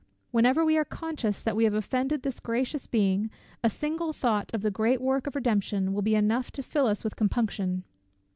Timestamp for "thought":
4.13-4.51